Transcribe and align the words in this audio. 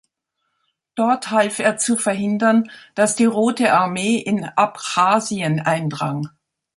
Dort 0.95 1.29
half 1.29 1.59
er 1.59 1.77
zu 1.77 1.95
verhindern, 1.95 2.71
dass 2.95 3.15
die 3.15 3.25
Rote 3.25 3.71
Armee 3.71 4.15
in 4.17 4.45
Abchasien 4.45 5.59
eindrang. 5.59 6.29